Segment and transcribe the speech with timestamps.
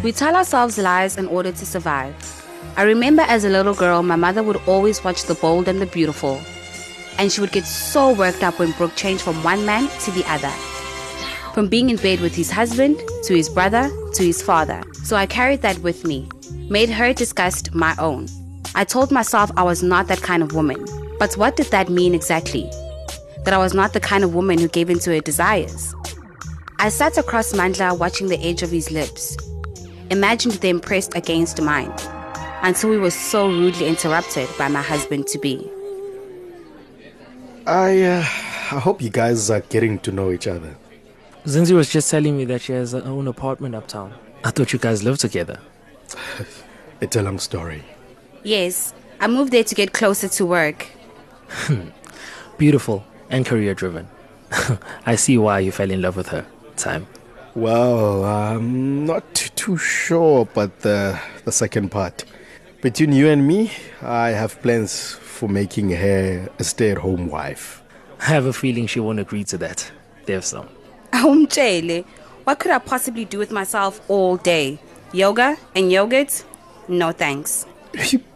[0.00, 2.14] We tell ourselves lies in order to survive.
[2.76, 5.86] I remember as a little girl, my mother would always watch The Bold and the
[5.86, 6.40] Beautiful,
[7.18, 10.24] and she would get so worked up when Brooke changed from one man to the
[10.30, 10.52] other.
[11.52, 14.80] From being in bed with his husband, to his brother, to his father.
[15.02, 16.28] So I carried that with me,
[16.70, 18.28] made her disgust my own.
[18.76, 20.84] I told myself I was not that kind of woman.
[21.18, 22.70] But what did that mean exactly?
[23.44, 25.92] That I was not the kind of woman who gave in to her desires.
[26.78, 29.36] I sat across Mandla watching the edge of his lips,
[30.10, 31.92] imagined them pressed against mine,
[32.62, 35.70] until we were so rudely interrupted by my husband to be.
[37.66, 40.76] I, uh, I hope you guys are getting to know each other.
[41.44, 44.14] Zinzi was just telling me that she has her own apartment uptown.
[44.44, 45.60] I thought you guys lived together.
[47.00, 47.84] It's a long story.
[48.42, 50.88] Yes, I moved there to get closer to work.
[52.58, 54.08] Beautiful and career driven.
[55.06, 56.44] I see why you fell in love with her.
[56.76, 57.06] Time.
[57.58, 62.24] Well, I'm not too sure about the, the second part.
[62.82, 67.82] Between you and me, I have plans for making her a stay at home wife.
[68.20, 69.90] I have a feeling she won't agree to that.
[70.24, 70.68] There's some.
[71.12, 72.04] Umchele,
[72.44, 74.78] what could I possibly do with myself all day?
[75.12, 76.44] Yoga and yogurt?
[76.86, 77.66] No thanks.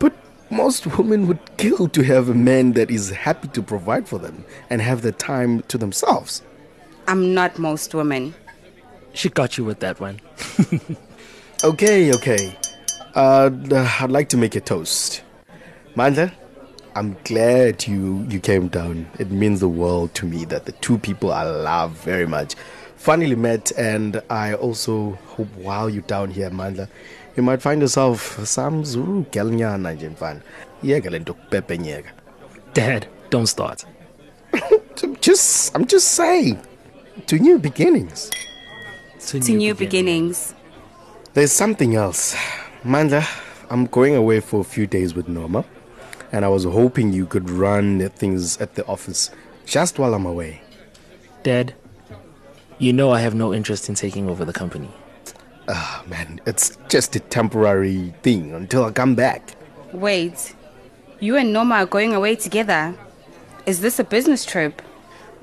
[0.00, 0.14] But
[0.50, 4.44] most women would kill to have a man that is happy to provide for them
[4.68, 6.42] and have the time to themselves.
[7.06, 8.34] I'm not most women.
[9.14, 10.20] She got you with that one.
[11.64, 12.56] Okay, okay.
[13.14, 13.48] Uh,
[14.00, 15.22] I'd like to make a toast.
[15.94, 16.32] Mandla,
[16.96, 19.06] I'm glad you, you came down.
[19.20, 22.56] It means the world to me that the two people I love very much
[22.96, 26.88] finally met, and I also hope while you're down here, Mandla,
[27.36, 30.40] you might find yourself some Zulu gelnyana nje mfana.
[30.82, 32.04] Yeka le nto kupepe.
[32.74, 33.84] Dad, don't start.
[35.20, 36.58] Just, I'm just saying,
[37.26, 38.32] to new beginnings.
[39.26, 40.54] To, To new beginnings.
[41.34, 42.34] There's something else.
[42.82, 43.24] Mandla,
[43.70, 45.64] I'm going away for a few days with Noma,
[46.32, 49.30] and I was hoping you could run things at the office
[49.64, 50.60] just while I'm away.
[51.42, 51.74] Dad,
[52.78, 54.90] you know I have no interest in taking over the company.
[55.68, 59.54] Ah, man, it's just a temporary thing until I come back.
[59.92, 60.54] Wait,
[61.20, 62.94] you and Noma are going away together.
[63.64, 64.82] Is this a business trip?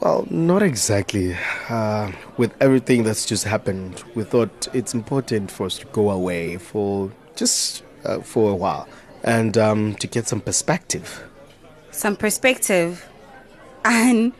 [0.00, 1.36] Well, not exactly.
[1.68, 6.58] Uh, with everything that's just happened, we thought it's important for us to go away
[6.58, 8.86] for just uh, for a while
[9.24, 11.24] and um, to get some perspective.
[11.90, 13.08] Some perspective.
[13.84, 14.34] Unbelievable.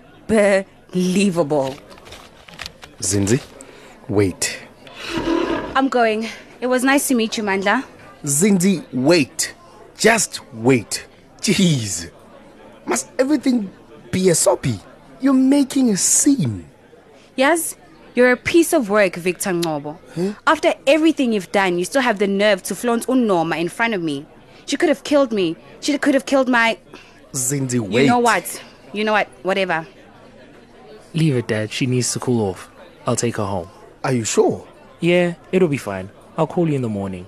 [3.00, 3.42] Zinzi,
[4.08, 4.58] wait.
[5.74, 6.28] I'm going.
[6.60, 7.82] It was nice to meet you, Mandla.
[8.24, 9.54] Zinzi, wait.
[9.96, 11.06] Just wait.
[11.40, 12.10] Jeez.
[12.84, 13.70] Must everything
[14.10, 14.80] be a soppy?
[15.20, 16.68] You're making a scene.
[17.36, 17.76] Yes,
[18.14, 19.98] you're a piece of work, Victor Ngobo.
[20.46, 24.02] After everything you've done, you still have the nerve to flaunt Unoma in front of
[24.02, 24.26] me.
[24.66, 25.56] She could have killed me.
[25.80, 26.78] She could have killed my.
[27.32, 28.02] Zinzi, wait.
[28.02, 28.62] You know what?
[28.92, 29.28] You know what?
[29.42, 29.86] Whatever.
[31.14, 31.70] Leave it, Dad.
[31.70, 32.70] She needs to cool off.
[33.06, 33.68] I'll take her home.
[34.02, 34.66] Are you sure?
[35.00, 36.10] Yeah, it'll be fine.
[36.36, 37.26] I'll call you in the morning.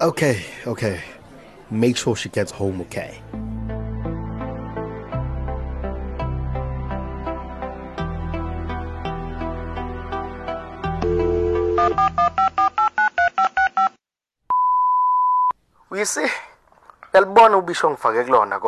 [0.00, 1.02] Okay, okay.
[1.70, 3.20] Make sure she gets home okay.
[15.88, 16.26] You see,
[17.14, 18.60] yalibona ubisho ngifake kulona.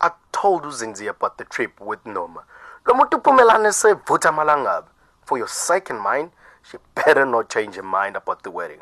[0.00, 2.42] I told uzinzi about the trip with Noma.
[2.84, 4.88] Lo muntu uphumelane sevutha amalangabi.
[5.24, 6.32] For your sake and mine,
[6.62, 8.80] she better not change her mind about the wedding.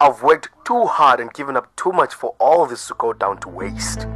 [0.00, 3.38] I've worked too hard and given up too much for all this to go down
[3.38, 4.08] to waste.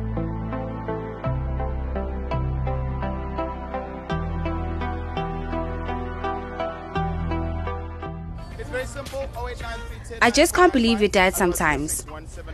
[10.21, 12.05] I just can't believe your dad sometimes.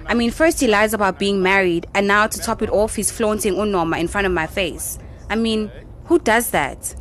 [0.08, 3.10] I mean, first he lies about being married, and now to top it off, he's
[3.10, 4.98] flaunting Unoma in front of my face.
[5.28, 5.70] I mean,
[6.04, 6.94] who does that?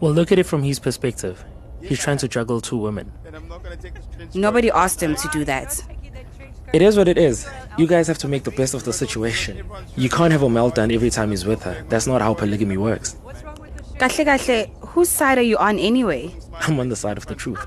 [0.00, 1.44] Well, look at it from his perspective.
[1.82, 3.10] He's trying to juggle two women.
[4.34, 5.82] Nobody asked him to do that.
[6.72, 7.48] It is what it is.
[7.78, 9.66] You guys have to make the best of the situation.
[9.96, 11.84] You can't have a meltdown every time he's with her.
[11.88, 13.16] That's not how polygamy works.
[13.98, 16.34] Kahle kahle, whose side are you on anyway?
[16.60, 17.58] I'm on the side of the truth.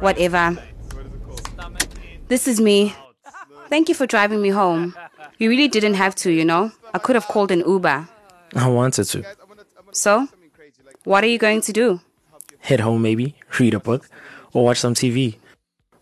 [0.00, 0.56] Whatever.
[2.28, 2.94] This is me.
[3.68, 4.94] Thank you for driving me home.
[5.38, 6.72] You really didn't have to, you know.
[6.92, 8.08] I could have called an Uber.
[8.56, 9.24] I wanted to.
[9.92, 10.28] So,
[11.04, 12.00] what are you going to do?
[12.60, 14.08] Head home, maybe, read a book,
[14.52, 15.36] or watch some TV.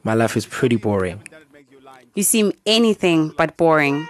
[0.03, 1.23] My life is pretty boring.
[2.15, 4.09] You seem anything but boring.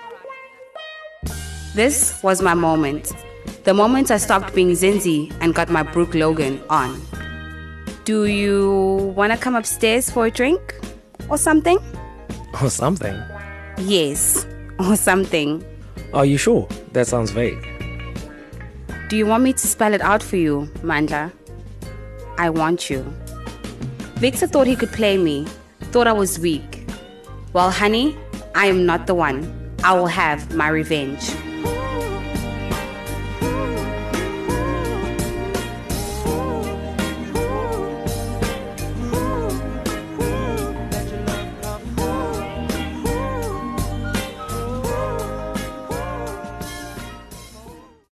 [1.75, 3.13] This was my moment.
[3.65, 7.01] The moment I stopped being Zinzi and got my Brooke Logan on.
[8.05, 10.61] Do you want to come upstairs for a drink?
[11.29, 11.79] or something?
[12.63, 13.15] Or something.
[13.79, 14.47] Yes,
[14.79, 15.65] or something.
[16.13, 16.69] Are you sure?
[16.93, 17.69] That sounds vague.
[19.09, 21.33] Do you want me to spell it out for you, Mandla?
[22.39, 23.03] I want you.
[24.17, 25.47] Victor thought he could play me,
[25.91, 26.87] thought I was weak.
[27.53, 28.17] Well, honey,
[28.55, 29.75] I am not the one.
[29.85, 31.31] I will have my revenge.